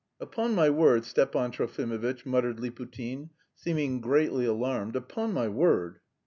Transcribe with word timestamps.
"Upon 0.19 0.55
my 0.55 0.67
word, 0.71 1.05
Stepan 1.05 1.51
Trofimovitch," 1.51 2.25
muttered 2.25 2.57
Liputin, 2.59 3.29
seeming 3.53 4.01
greatly 4.01 4.45
alarmed, 4.45 4.95
"upon 4.95 5.31
my 5.31 5.47
word..." 5.47 5.99